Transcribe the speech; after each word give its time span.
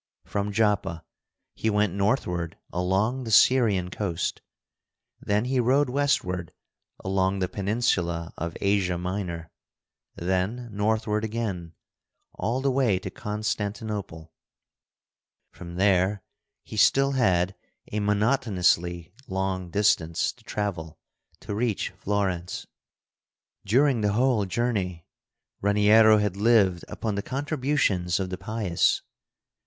From 0.25 0.51
Joppa 0.51 1.05
he 1.53 1.69
went 1.69 1.93
northward 1.93 2.57
along 2.73 3.23
the 3.23 3.29
Syrian 3.29 3.91
coast. 3.91 4.41
Then 5.19 5.45
he 5.45 5.59
rode 5.59 5.91
westward 5.91 6.51
along 7.05 7.37
the 7.37 7.47
peninsula 7.47 8.33
of 8.35 8.57
Asia 8.61 8.97
Minor, 8.97 9.51
then 10.15 10.69
northward 10.75 11.23
again, 11.23 11.75
all 12.33 12.61
the 12.61 12.71
way 12.71 12.97
to 12.97 13.11
Constantinople. 13.11 14.33
From 15.51 15.75
there 15.75 16.23
he 16.63 16.77
still 16.77 17.11
had 17.11 17.53
a 17.91 17.99
monotonously 17.99 19.13
long 19.27 19.69
distance 19.69 20.31
to 20.33 20.43
travel 20.43 20.97
to 21.41 21.53
reach 21.53 21.91
Florence. 21.91 22.65
During 23.67 24.01
the 24.01 24.13
whole 24.13 24.47
journey 24.47 25.05
Raniero 25.61 26.17
had 26.17 26.35
lived 26.35 26.83
upon 26.87 27.13
the 27.13 27.21
contributions 27.21 28.19
of 28.19 28.31
the 28.31 28.37
pious. 28.39 29.03